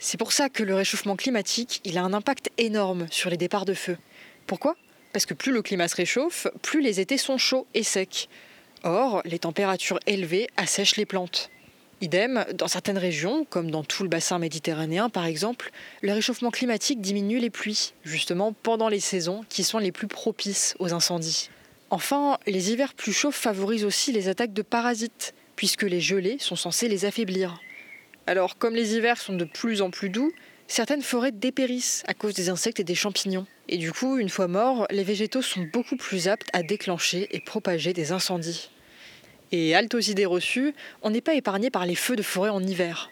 C'est 0.02 0.16
pour 0.16 0.32
ça 0.32 0.48
que 0.48 0.62
le 0.62 0.74
réchauffement 0.74 1.14
climatique, 1.14 1.82
a 1.94 2.00
un 2.00 2.14
impact 2.14 2.48
énorme 2.56 3.06
sur 3.10 3.28
les 3.28 3.36
départs 3.36 3.66
de 3.66 3.74
feu. 3.74 3.98
Pourquoi? 4.46 4.74
Parce 5.12 5.26
que 5.26 5.34
plus 5.34 5.52
le 5.52 5.60
climat 5.60 5.88
se 5.88 5.96
réchauffe, 5.96 6.46
plus 6.62 6.80
les 6.80 7.00
étés 7.00 7.18
sont 7.18 7.36
chauds 7.36 7.66
et 7.74 7.82
secs. 7.82 8.30
Or, 8.82 9.20
les 9.26 9.38
températures 9.38 10.00
élevées 10.06 10.48
assèchent 10.56 10.96
les 10.96 11.04
plantes. 11.04 11.50
Idem, 12.00 12.46
dans 12.54 12.66
certaines 12.66 12.96
régions, 12.96 13.44
comme 13.44 13.70
dans 13.70 13.84
tout 13.84 14.02
le 14.02 14.08
bassin 14.08 14.38
méditerranéen 14.38 15.10
par 15.10 15.26
exemple, 15.26 15.70
le 16.00 16.14
réchauffement 16.14 16.50
climatique 16.50 17.02
diminue 17.02 17.38
les 17.38 17.50
pluies, 17.50 17.92
justement 18.02 18.54
pendant 18.54 18.88
les 18.88 19.00
saisons 19.00 19.44
qui 19.50 19.64
sont 19.64 19.78
les 19.78 19.92
plus 19.92 20.08
propices 20.08 20.76
aux 20.78 20.94
incendies. 20.94 21.50
Enfin, 21.90 22.38
les 22.46 22.72
hivers 22.72 22.94
plus 22.94 23.12
chauds 23.12 23.32
favorisent 23.32 23.84
aussi 23.84 24.12
les 24.12 24.28
attaques 24.28 24.54
de 24.54 24.62
parasites, 24.62 25.34
puisque 25.56 25.82
les 25.82 26.00
gelées 26.00 26.38
sont 26.40 26.56
censées 26.56 26.88
les 26.88 27.04
affaiblir. 27.04 27.60
Alors, 28.30 28.56
comme 28.56 28.76
les 28.76 28.94
hivers 28.94 29.18
sont 29.18 29.34
de 29.34 29.44
plus 29.44 29.82
en 29.82 29.90
plus 29.90 30.08
doux, 30.08 30.30
certaines 30.68 31.02
forêts 31.02 31.32
dépérissent 31.32 32.04
à 32.06 32.14
cause 32.14 32.32
des 32.32 32.48
insectes 32.48 32.78
et 32.78 32.84
des 32.84 32.94
champignons. 32.94 33.44
Et 33.68 33.76
du 33.76 33.90
coup, 33.90 34.18
une 34.18 34.28
fois 34.28 34.46
morts, 34.46 34.86
les 34.88 35.02
végétaux 35.02 35.42
sont 35.42 35.66
beaucoup 35.72 35.96
plus 35.96 36.28
aptes 36.28 36.48
à 36.52 36.62
déclencher 36.62 37.26
et 37.32 37.40
propager 37.40 37.92
des 37.92 38.12
incendies. 38.12 38.70
Et 39.50 39.74
halte 39.74 39.94
aux 39.94 39.98
idées 39.98 40.26
reçues, 40.26 40.74
on 41.02 41.10
n'est 41.10 41.20
pas 41.20 41.34
épargné 41.34 41.70
par 41.70 41.86
les 41.86 41.96
feux 41.96 42.14
de 42.14 42.22
forêt 42.22 42.50
en 42.50 42.62
hiver. 42.62 43.10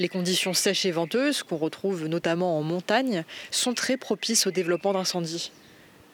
Les 0.00 0.08
conditions 0.08 0.52
sèches 0.52 0.84
et 0.84 0.90
venteuses, 0.90 1.44
qu'on 1.44 1.58
retrouve 1.58 2.08
notamment 2.08 2.58
en 2.58 2.64
montagne, 2.64 3.22
sont 3.52 3.72
très 3.72 3.96
propices 3.96 4.48
au 4.48 4.50
développement 4.50 4.94
d'incendies. 4.94 5.52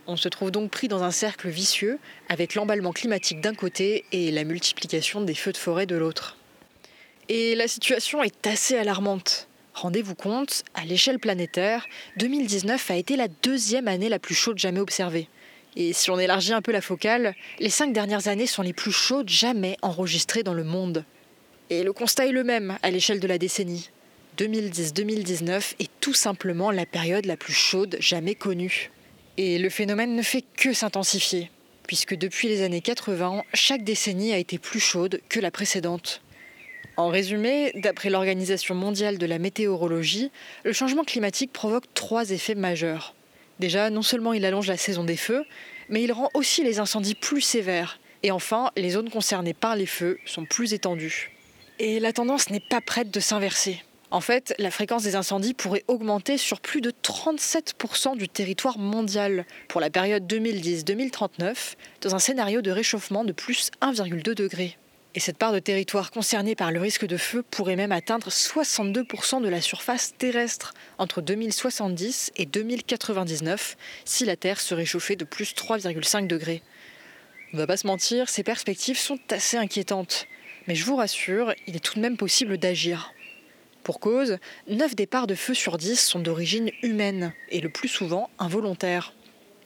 On 0.07 0.19
se 0.19 0.29
trouve 0.29 0.51
donc 0.51 0.71
pris 0.71 0.89
dans 0.89 1.03
un 1.03 1.11
cercle 1.11 1.49
vicieux, 1.49 1.99
avec 2.29 2.55
l'emballement 2.55 2.93
climatique 2.93 3.41
d'un 3.41 3.55
côté 3.55 4.05
et 4.13 4.31
la 4.31 4.45
multiplication 4.45 5.23
des 5.23 5.35
feux 5.35 5.53
de 5.53 5.57
forêt 5.57 5.87
de 5.87 5.97
l'autre. 5.97 6.37
Et 7.35 7.55
la 7.55 7.67
situation 7.67 8.23
est 8.23 8.47
assez 8.47 8.77
alarmante. 8.77 9.49
Rendez-vous 9.73 10.15
compte, 10.15 10.65
à 10.75 10.85
l'échelle 10.85 11.19
planétaire, 11.19 11.87
2019 12.19 12.91
a 12.91 12.97
été 12.97 13.17
la 13.17 13.29
deuxième 13.43 13.89
année 13.89 14.11
la 14.11 14.19
plus 14.19 14.35
chaude 14.35 14.59
jamais 14.59 14.81
observée. 14.81 15.29
Et 15.75 15.95
si 15.95 16.11
on 16.11 16.19
élargit 16.19 16.53
un 16.53 16.61
peu 16.61 16.73
la 16.73 16.83
focale, 16.83 17.35
les 17.59 17.71
cinq 17.71 17.95
dernières 17.95 18.29
années 18.29 18.47
sont 18.47 18.61
les 18.61 18.75
plus 18.75 18.93
chaudes 18.93 19.31
jamais 19.31 19.79
enregistrées 19.81 20.43
dans 20.43 20.53
le 20.53 20.63
monde. 20.63 21.07
Et 21.71 21.85
le 21.85 21.95
constat 21.95 22.27
est 22.27 22.33
le 22.33 22.45
même 22.45 22.77
à 22.83 22.91
l'échelle 22.91 23.19
de 23.19 23.27
la 23.27 23.39
décennie. 23.39 23.89
2010-2019 24.37 25.77
est 25.79 25.91
tout 26.01 26.13
simplement 26.13 26.71
la 26.71 26.85
période 26.85 27.25
la 27.25 27.39
plus 27.39 27.55
chaude 27.55 27.97
jamais 27.99 28.35
connue. 28.35 28.91
Et 29.39 29.59
le 29.59 29.71
phénomène 29.71 30.17
ne 30.17 30.23
fait 30.23 30.45
que 30.59 30.75
s'intensifier, 30.75 31.51
puisque 31.87 32.15
depuis 32.15 32.49
les 32.49 32.61
années 32.61 32.83
80, 32.83 33.43
chaque 33.55 33.85
décennie 33.85 34.35
a 34.35 34.39
été 34.39 34.59
plus 34.59 34.81
chaude 34.81 35.23
que 35.31 35.41
la 35.41 35.51
précédente. 35.51 36.22
En 37.03 37.09
résumé, 37.09 37.73
d'après 37.75 38.11
l'Organisation 38.11 38.77
mondiale 38.77 39.19
de 39.19 39.27
la 39.27 39.41
météorologie, 39.41 40.31
le 40.63 40.73
changement 40.73 41.03
climatique 41.03 41.53
provoque 41.53 41.93
trois 41.95 42.31
effets 42.31 42.55
majeurs. 42.55 43.17
Déjà, 43.59 43.91
non 43.91 44.03
seulement 44.03 44.33
il 44.33 44.45
allonge 44.45 44.69
la 44.69 44.77
saison 44.77 45.03
des 45.03 45.17
feux, 45.17 45.45
mais 45.89 46.05
il 46.05 46.13
rend 46.13 46.29
aussi 46.33 46.63
les 46.63 46.79
incendies 46.79 47.17
plus 47.17 47.41
sévères. 47.41 47.99
Et 48.23 48.31
enfin, 48.31 48.71
les 48.77 48.91
zones 48.91 49.11
concernées 49.11 49.53
par 49.53 49.75
les 49.75 49.87
feux 49.87 50.21
sont 50.27 50.45
plus 50.45 50.75
étendues. 50.75 51.33
Et 51.81 51.99
la 51.99 52.13
tendance 52.13 52.51
n'est 52.51 52.61
pas 52.61 52.81
prête 52.81 53.11
de 53.11 53.19
s'inverser. 53.19 53.83
En 54.13 54.21
fait, 54.21 54.55
la 54.61 54.71
fréquence 54.71 55.03
des 55.03 55.17
incendies 55.17 55.55
pourrait 55.55 55.83
augmenter 55.89 56.39
sur 56.39 56.61
plus 56.61 56.83
de 56.83 56.93
37% 56.93 58.17
du 58.17 58.29
territoire 58.29 58.79
mondial 58.79 59.45
pour 59.67 59.81
la 59.81 59.91
période 59.91 60.33
2010-2039, 60.33 61.75
dans 62.03 62.15
un 62.15 62.21
scénario 62.21 62.63
de 62.63 62.71
réchauffement 62.71 63.25
de 63.25 63.33
plus 63.33 63.73
1,2 63.81 64.35
degré. 64.35 64.77
Et 65.15 65.21
cette 65.21 65.37
part 65.37 65.53
de 65.53 65.59
territoire 65.59 66.11
concernée 66.11 66.55
par 66.55 66.73
le 66.73 66.81
risque 66.81 67.07
de 67.07 67.19
feu 67.19 67.43
pourrait 67.43 67.77
même 67.77 67.93
atteindre 67.93 68.29
62% 68.29 69.43
de 69.43 69.49
la 69.49 69.61
surface 69.61 70.15
terrestre 70.17 70.73
entre 70.97 71.21
2070 71.21 72.33
et 72.37 72.47
2099 72.47 73.77
si 74.07 74.25
la 74.25 74.37
Terre 74.37 74.59
se 74.59 74.75
réchauffait 74.75 75.17
de 75.17 75.25
plus 75.25 75.55
3,5 75.55 76.27
degrés. 76.27 76.63
On 77.53 77.57
ne 77.57 77.63
va 77.63 77.67
pas 77.67 77.77
se 77.77 77.87
mentir, 77.87 78.31
ces 78.31 78.43
perspectives 78.43 78.99
sont 78.99 79.19
assez 79.31 79.59
inquiétantes. 79.59 80.27
Mais 80.67 80.75
je 80.75 80.87
vous 80.87 80.97
rassure, 80.97 81.53
il 81.67 81.77
est 81.77 81.81
tout 81.81 81.97
de 81.97 82.01
même 82.01 82.17
possible 82.17 82.57
d'agir. 82.57 83.13
Pour 83.83 84.01
cause, 84.01 84.39
9 84.69 84.95
départs 84.95 85.27
de 85.27 85.35
feu 85.35 85.53
sur 85.53 85.77
10 85.77 86.01
sont 86.01 86.21
d'origine 86.21 86.71
humaine 86.83 87.35
et 87.51 87.61
le 87.61 87.69
plus 87.69 87.89
souvent 87.89 88.31
involontaires. 88.39 89.13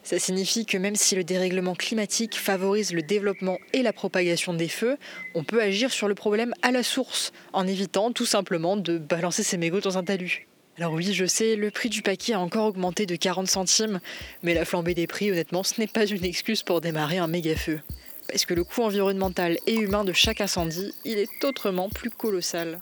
Ça 0.07 0.21
signifie 0.21 0.67
que 0.67 0.79
même 0.79 0.95
si 0.95 1.17
le 1.17 1.25
dérèglement 1.25 1.75
climatique 1.75 2.37
favorise 2.37 2.93
le 2.93 3.03
développement 3.03 3.59
et 3.73 3.83
la 3.83 3.93
propagation 3.93 4.55
des 4.55 4.69
feux, 4.69 4.99
on 5.35 5.43
peut 5.43 5.61
agir 5.61 5.91
sur 5.91 6.07
le 6.07 6.15
problème 6.15 6.55
à 6.63 6.71
la 6.71 6.85
source, 6.85 7.33
en 7.53 7.67
évitant 7.67 8.13
tout 8.13 8.25
simplement 8.25 8.77
de 8.77 8.99
balancer 8.99 9.43
ses 9.43 9.57
mégots 9.57 9.81
dans 9.81 9.99
un 9.99 10.05
talus. 10.05 10.47
Alors 10.79 10.93
oui, 10.93 11.13
je 11.13 11.27
sais, 11.27 11.57
le 11.57 11.73
prix 11.73 11.89
du 11.89 12.03
paquet 12.03 12.35
a 12.35 12.39
encore 12.39 12.67
augmenté 12.67 13.05
de 13.05 13.17
40 13.17 13.49
centimes, 13.49 13.99
mais 14.45 14.55
la 14.55 14.65
flambée 14.65 14.95
des 14.95 15.09
prix, 15.09 15.33
honnêtement, 15.33 15.65
ce 15.65 15.81
n'est 15.81 15.89
pas 15.89 16.07
une 16.07 16.25
excuse 16.25 16.63
pour 16.63 16.81
démarrer 16.81 17.19
un 17.19 17.27
méga 17.27 17.57
feu. 17.57 17.81
Parce 18.29 18.45
que 18.45 18.55
le 18.55 18.63
coût 18.63 18.83
environnemental 18.83 19.59
et 19.67 19.75
humain 19.75 20.05
de 20.05 20.13
chaque 20.13 20.41
incendie, 20.41 20.95
il 21.05 21.19
est 21.19 21.45
autrement 21.45 21.89
plus 21.89 22.11
colossal. 22.11 22.81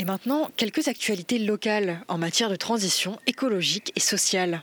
Et 0.00 0.04
maintenant, 0.04 0.48
quelques 0.56 0.86
actualités 0.86 1.40
locales 1.40 2.04
en 2.06 2.18
matière 2.18 2.50
de 2.50 2.54
transition 2.54 3.18
écologique 3.26 3.90
et 3.96 4.00
sociale. 4.00 4.62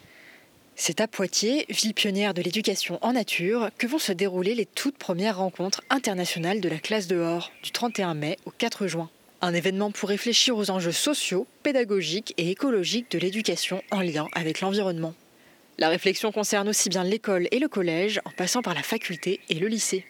C'est 0.77 1.01
à 1.01 1.09
Poitiers, 1.09 1.65
ville 1.67 1.93
pionnière 1.93 2.33
de 2.33 2.41
l'éducation 2.41 2.99
en 3.01 3.11
nature, 3.11 3.69
que 3.77 3.85
vont 3.85 3.99
se 3.99 4.13
dérouler 4.13 4.55
les 4.55 4.65
toutes 4.65 4.97
premières 4.97 5.39
rencontres 5.39 5.81
internationales 5.89 6.61
de 6.61 6.69
la 6.69 6.77
classe 6.77 7.07
dehors, 7.07 7.51
du 7.63 7.71
31 7.71 8.13
mai 8.13 8.37
au 8.45 8.51
4 8.51 8.87
juin. 8.87 9.09
Un 9.41 9.53
événement 9.53 9.91
pour 9.91 10.07
réfléchir 10.07 10.55
aux 10.55 10.71
enjeux 10.71 10.93
sociaux, 10.93 11.47
pédagogiques 11.63 12.33
et 12.37 12.49
écologiques 12.49 13.11
de 13.11 13.19
l'éducation 13.19 13.83
en 13.91 13.99
lien 13.99 14.29
avec 14.31 14.61
l'environnement. 14.61 15.15
La 15.77 15.89
réflexion 15.89 16.31
concerne 16.31 16.69
aussi 16.69 16.87
bien 16.87 17.03
l'école 17.03 17.49
et 17.51 17.59
le 17.59 17.67
collège, 17.67 18.21
en 18.23 18.31
passant 18.31 18.61
par 18.61 18.73
la 18.73 18.83
faculté 18.83 19.41
et 19.49 19.55
le 19.55 19.67
lycée. 19.67 20.05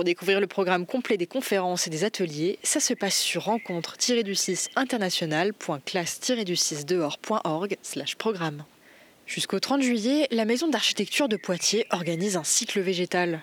Pour 0.00 0.04
découvrir 0.06 0.40
le 0.40 0.46
programme 0.46 0.86
complet 0.86 1.18
des 1.18 1.26
conférences 1.26 1.86
et 1.86 1.90
des 1.90 2.04
ateliers, 2.04 2.58
ça 2.62 2.80
se 2.80 2.94
passe 2.94 3.18
sur 3.18 3.44
rencontre-du-6 3.44 4.70
international.classe-du-6 4.74 6.86
dehors.org 6.86 7.76
programme. 8.16 8.64
Jusqu'au 9.26 9.60
30 9.60 9.82
juillet, 9.82 10.26
la 10.30 10.46
Maison 10.46 10.68
d'architecture 10.68 11.28
de 11.28 11.36
Poitiers 11.36 11.84
organise 11.90 12.38
un 12.38 12.44
cycle 12.44 12.80
végétal. 12.80 13.42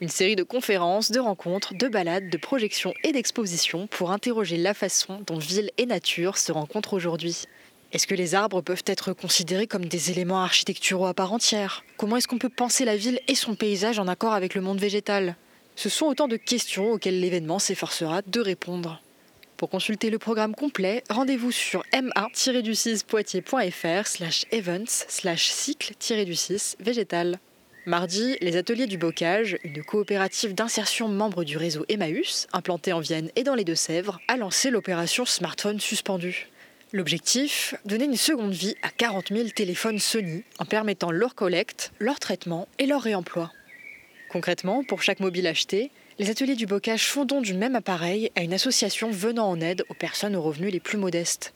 Une 0.00 0.08
série 0.08 0.36
de 0.36 0.42
conférences, 0.42 1.10
de 1.10 1.20
rencontres, 1.20 1.74
de 1.74 1.86
balades, 1.86 2.30
de 2.30 2.38
projections 2.38 2.94
et 3.04 3.12
d'expositions 3.12 3.86
pour 3.86 4.10
interroger 4.10 4.56
la 4.56 4.72
façon 4.72 5.20
dont 5.26 5.36
ville 5.36 5.70
et 5.76 5.84
nature 5.84 6.38
se 6.38 6.50
rencontrent 6.50 6.94
aujourd'hui. 6.94 7.44
Est-ce 7.92 8.06
que 8.06 8.14
les 8.14 8.34
arbres 8.34 8.62
peuvent 8.62 8.84
être 8.86 9.12
considérés 9.12 9.66
comme 9.66 9.84
des 9.84 10.10
éléments 10.10 10.42
architecturaux 10.42 11.04
à 11.04 11.12
part 11.12 11.34
entière? 11.34 11.84
Comment 11.98 12.16
est-ce 12.16 12.26
qu'on 12.26 12.38
peut 12.38 12.48
penser 12.48 12.86
la 12.86 12.96
ville 12.96 13.20
et 13.28 13.34
son 13.34 13.54
paysage 13.54 13.98
en 13.98 14.08
accord 14.08 14.32
avec 14.32 14.54
le 14.54 14.62
monde 14.62 14.80
végétal? 14.80 15.36
Ce 15.76 15.88
sont 15.88 16.06
autant 16.06 16.28
de 16.28 16.36
questions 16.36 16.92
auxquelles 16.92 17.20
l'événement 17.20 17.58
s'efforcera 17.58 18.22
de 18.22 18.40
répondre. 18.40 19.02
Pour 19.56 19.68
consulter 19.68 20.08
le 20.08 20.18
programme 20.18 20.54
complet, 20.54 21.02
rendez-vous 21.10 21.52
sur 21.52 21.82
ma-du6poitiers.fr 21.92 24.06
slash 24.06 24.46
events 24.52 25.04
slash 25.08 25.50
cycle-du6 25.50 26.76
végétal. 26.80 27.38
Mardi, 27.86 28.36
les 28.40 28.56
ateliers 28.56 28.86
du 28.86 28.98
bocage, 28.98 29.58
une 29.64 29.82
coopérative 29.82 30.54
d'insertion 30.54 31.08
membre 31.08 31.44
du 31.44 31.56
réseau 31.56 31.84
Emmaüs, 31.88 32.46
implantée 32.52 32.92
en 32.92 33.00
Vienne 33.00 33.30
et 33.36 33.42
dans 33.42 33.54
les 33.54 33.64
Deux-Sèvres, 33.64 34.20
a 34.28 34.36
lancé 34.36 34.70
l'opération 34.70 35.26
Smartphone 35.26 35.80
suspendu. 35.80 36.48
L'objectif 36.92 37.74
Donner 37.84 38.06
une 38.06 38.16
seconde 38.16 38.52
vie 38.52 38.76
à 38.82 38.88
40 38.88 39.28
000 39.28 39.50
téléphones 39.50 39.98
Sony 39.98 40.42
en 40.58 40.64
permettant 40.64 41.10
leur 41.10 41.34
collecte, 41.34 41.92
leur 41.98 42.18
traitement 42.18 42.66
et 42.78 42.86
leur 42.86 43.02
réemploi. 43.02 43.52
Concrètement, 44.30 44.84
pour 44.84 45.02
chaque 45.02 45.18
mobile 45.18 45.48
acheté, 45.48 45.90
les 46.20 46.30
ateliers 46.30 46.54
du 46.54 46.66
bocage 46.66 47.08
font 47.08 47.24
don 47.24 47.40
du 47.40 47.52
même 47.52 47.74
appareil 47.74 48.30
à 48.36 48.42
une 48.42 48.52
association 48.52 49.10
venant 49.10 49.50
en 49.50 49.60
aide 49.60 49.84
aux 49.88 49.94
personnes 49.94 50.36
aux 50.36 50.42
revenus 50.42 50.72
les 50.72 50.78
plus 50.78 50.98
modestes. 50.98 51.52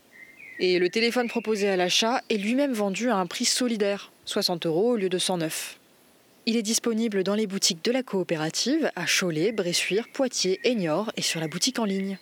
Et 0.59 0.81
le 0.81 0.89
téléphone 0.89 1.29
proposé 1.29 1.69
à 1.69 1.77
l'achat 1.77 2.21
est 2.31 2.37
lui-même 2.37 2.73
vendu 2.73 3.11
à 3.11 3.17
un 3.17 3.27
prix 3.27 3.45
solidaire, 3.45 4.11
60 4.25 4.67
euros 4.67 4.91
au 4.93 4.97
lieu 4.97 5.09
de 5.09 5.19
109. 5.19 5.79
Il 6.47 6.57
est 6.57 6.63
disponible 6.63 7.23
dans 7.23 7.37
les 7.37 7.47
boutiques 7.47 7.85
de 7.85 7.93
la 7.93 8.03
coopérative 8.03 8.91
à 8.97 9.05
Cholet, 9.07 9.53
Bressuire, 9.53 10.09
Poitiers 10.13 10.61
et 10.65 10.77
et 11.17 11.23
sur 11.23 11.41
la 11.41 11.49
boutique 11.49 11.79
en 11.79 11.85
ligne. 11.85 12.19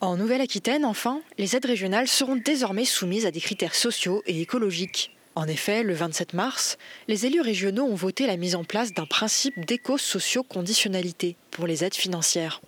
En 0.00 0.16
Nouvelle-Aquitaine, 0.16 0.84
enfin, 0.84 1.22
les 1.38 1.56
aides 1.56 1.66
régionales 1.66 2.06
seront 2.06 2.36
désormais 2.36 2.84
soumises 2.84 3.26
à 3.26 3.32
des 3.32 3.40
critères 3.40 3.74
sociaux 3.74 4.22
et 4.26 4.40
écologiques. 4.40 5.15
En 5.36 5.46
effet, 5.48 5.82
le 5.82 5.92
27 5.92 6.32
mars, 6.32 6.78
les 7.08 7.26
élus 7.26 7.42
régionaux 7.42 7.84
ont 7.84 7.94
voté 7.94 8.26
la 8.26 8.38
mise 8.38 8.54
en 8.54 8.64
place 8.64 8.94
d'un 8.94 9.04
principe 9.04 9.66
d'éco-socio-conditionnalité 9.66 11.36
pour 11.50 11.66
les 11.66 11.84
aides 11.84 11.94
financières. 11.94 12.62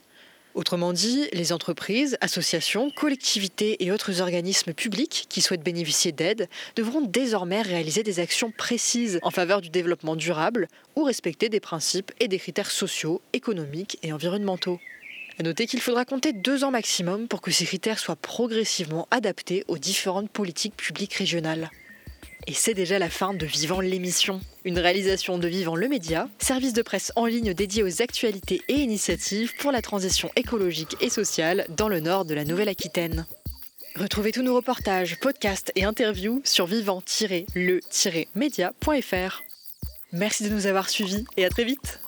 Autrement 0.55 0.93
dit, 0.93 1.29
les 1.33 1.55
entreprises, 1.55 2.19
associations, 2.21 2.91
collectivités 2.91 3.83
et 3.83 3.91
autres 3.91 4.21
organismes 4.21 4.75
publics 4.75 5.25
qui 5.31 5.41
souhaitent 5.41 5.63
bénéficier 5.63 6.13
d'aides 6.13 6.47
devront 6.77 7.01
désormais 7.01 7.63
réaliser 7.63 8.03
des 8.03 8.21
actions 8.21 8.51
précises 8.51 9.19
en 9.23 9.31
faveur 9.31 9.63
du 9.63 9.71
développement 9.71 10.15
durable 10.15 10.69
ou 10.95 11.05
respecter 11.05 11.49
des 11.49 11.61
principes 11.61 12.13
et 12.21 12.29
des 12.29 12.39
critères 12.39 12.71
sociaux, 12.71 13.23
économiques 13.33 13.99
et 14.03 14.13
environnementaux. 14.13 14.79
À 15.39 15.43
noter 15.43 15.67
qu'il 15.67 15.81
faudra 15.81 16.05
compter 16.05 16.35
deux 16.35 16.65
ans 16.65 16.71
maximum 16.71 17.29
pour 17.29 17.41
que 17.41 17.51
ces 17.51 17.65
critères 17.65 17.99
soient 17.99 18.17
progressivement 18.17 19.09
adaptés 19.11 19.65
aux 19.69 19.79
différentes 19.79 20.29
politiques 20.29 20.77
publiques 20.77 21.15
régionales. 21.15 21.71
Et 22.47 22.55
c'est 22.55 22.75
déjà 22.75 22.99
la 22.99 23.11
fin 23.11 23.35
de 23.35 23.45
Vivant 23.45 23.81
l'émission, 23.81 24.41
une 24.65 24.79
réalisation 24.79 25.39
de 25.39 25.49
Vivant 25.49 25.77
le 25.77 25.89
Média, 25.89 26.29
service 26.39 26.73
de 26.73 26.83
presse 26.83 27.13
en 27.15 27.27
ligne 27.27 27.53
dédié 27.53 27.83
aux 27.83 28.01
actualités 28.01 28.63
et 28.69 28.75
initiatives 28.75 29.55
pour 29.59 29.71
la 29.71 29.83
transition 29.83 30.31
écologique 30.35 30.97
et 31.01 31.11
sociale 31.11 31.67
dans 31.69 31.89
le 31.89 32.01
nord 32.01 32.25
de 32.25 32.35
la 32.35 32.45
Nouvelle-Aquitaine. 32.45 33.27
Retrouvez 33.97 34.33
tous 34.33 34.43
nos 34.43 34.55
reportages, 34.55 35.19
podcasts 35.21 35.73
et 35.75 35.85
interviews 35.85 36.41
sur 36.45 36.67
vivant-le-média.fr. 36.67 39.43
Merci 40.13 40.45
de 40.45 40.49
nous 40.49 40.67
avoir 40.67 40.89
suivis 40.89 41.25
et 41.37 41.45
à 41.45 41.51
très 41.51 41.65
vite 41.65 42.01